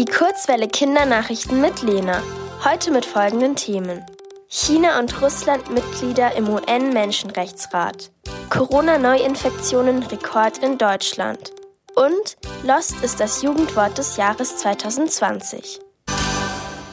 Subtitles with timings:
[0.00, 2.22] Die Kurzwelle Kindernachrichten mit Lena.
[2.64, 4.02] Heute mit folgenden Themen.
[4.48, 8.10] China und Russland Mitglieder im UN-Menschenrechtsrat.
[8.48, 11.52] Corona-Neuinfektionen Rekord in Deutschland.
[11.94, 15.80] Und Lost ist das Jugendwort des Jahres 2020.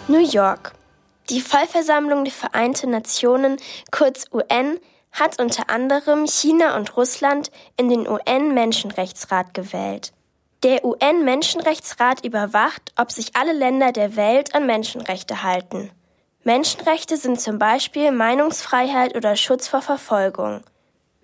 [0.09, 0.73] New York.
[1.29, 3.55] Die Vollversammlung der Vereinten Nationen,
[3.89, 4.81] kurz UN,
[5.13, 10.11] hat unter anderem China und Russland in den UN-Menschenrechtsrat gewählt.
[10.63, 15.91] Der UN-Menschenrechtsrat überwacht, ob sich alle Länder der Welt an Menschenrechte halten.
[16.43, 20.61] Menschenrechte sind zum Beispiel Meinungsfreiheit oder Schutz vor Verfolgung.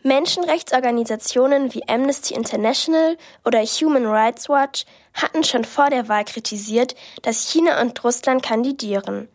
[0.03, 6.93] Menschenrechtsorganisationen wie Amnesty International oder Human Rights Watch hatten schon vor der Wahl kritisiert,
[7.23, 9.29] dass China und Russland kandidieren.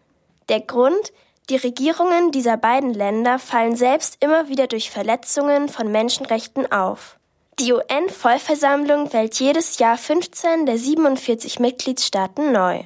[0.49, 1.13] Der Grund,
[1.51, 7.19] die Regierungen dieser beiden Länder fallen selbst immer wieder durch Verletzungen von Menschenrechten auf.
[7.61, 12.85] Die UN-Vollversammlung wählt jedes Jahr 15 der 47 Mitgliedstaaten neu.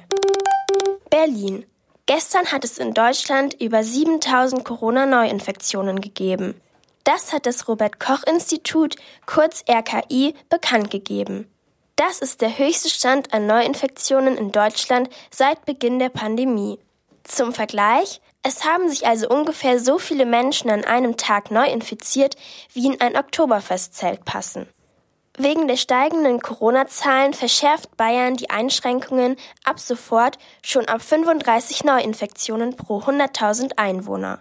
[1.11, 1.63] Berlin.
[2.07, 6.59] Gestern hat es in Deutschland über 7000 Corona-Neuinfektionen gegeben.
[7.03, 8.95] Das hat das Robert Koch Institut,
[9.27, 11.47] kurz RKI, bekannt gegeben.
[11.95, 16.79] Das ist der höchste Stand an Neuinfektionen in Deutschland seit Beginn der Pandemie.
[17.23, 22.35] Zum Vergleich, es haben sich also ungefähr so viele Menschen an einem Tag neu infiziert,
[22.73, 24.67] wie in ein Oktoberfestzelt passen.
[25.37, 32.99] Wegen der steigenden Corona-Zahlen verschärft Bayern die Einschränkungen ab sofort schon ab 35 Neuinfektionen pro
[32.99, 34.39] 100.000 Einwohner.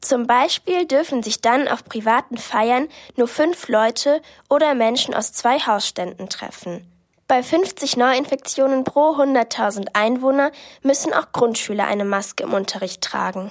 [0.00, 5.58] Zum Beispiel dürfen sich dann auf privaten Feiern nur fünf Leute oder Menschen aus zwei
[5.58, 6.91] Hausständen treffen.
[7.32, 10.52] Bei 50 Neuinfektionen pro 100.000 Einwohner
[10.82, 13.50] müssen auch Grundschüler eine Maske im Unterricht tragen.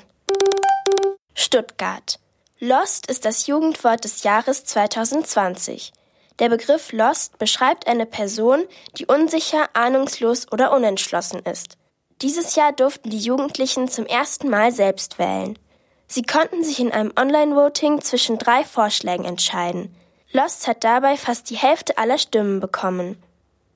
[1.33, 2.19] Stuttgart.
[2.59, 5.93] Lost ist das Jugendwort des Jahres 2020.
[6.37, 8.65] Der Begriff Lost beschreibt eine Person,
[8.99, 11.79] die unsicher, ahnungslos oder unentschlossen ist.
[12.21, 15.57] Dieses Jahr durften die Jugendlichen zum ersten Mal selbst wählen.
[16.05, 19.95] Sie konnten sich in einem Online-Voting zwischen drei Vorschlägen entscheiden.
[20.33, 23.17] Lost hat dabei fast die Hälfte aller Stimmen bekommen.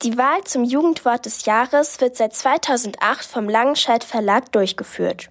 [0.02, 5.30] Die Wahl zum Jugendwort des Jahres wird seit 2008 vom Langenscheidt Verlag durchgeführt.